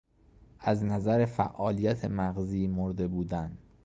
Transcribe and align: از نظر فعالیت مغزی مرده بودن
از 0.59 0.83
نظر 0.83 1.25
فعالیت 1.25 2.05
مغزی 2.05 2.67
مرده 2.67 3.07
بودن 3.07 3.57